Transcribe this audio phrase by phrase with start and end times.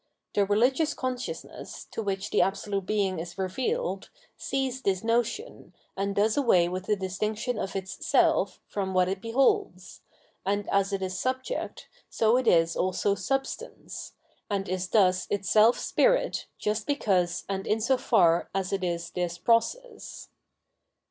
[0.33, 6.15] The religious conscious ness, to which the Absolute Being is revealed, sees this notion, and
[6.15, 10.01] does away with the distinction of its self from what it beholds;
[10.43, 14.13] and as it is Subject, so it is also Substance;
[14.49, 19.37] and is thus itself Spirit just because and in so far as it is this
[19.37, 20.29] process.